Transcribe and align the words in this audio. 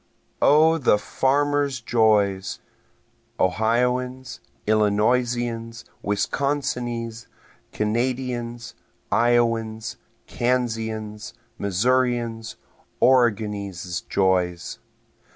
O 0.41 0.79
the 0.79 0.97
farmer's 0.97 1.79
joys! 1.79 2.57
Ohioan's, 3.39 4.39
Illinoisian's, 4.65 5.85
Wisconsinese', 6.03 7.27
Kanadian's, 7.71 8.73
Iowan's, 9.11 9.97
Kansian's, 10.27 11.35
Missourian's, 11.59 12.55
Oregonese' 12.99 14.01
joys! 14.09 14.79